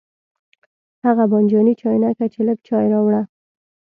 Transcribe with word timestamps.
هغه 1.05 1.23
بانجاني 1.31 1.73
چاینکه 1.81 2.25
کې 2.33 2.41
لږ 2.47 2.59
چای 2.67 2.85
راوړه. 2.93 3.21